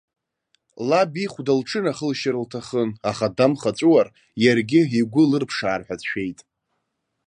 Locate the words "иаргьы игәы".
4.43-5.23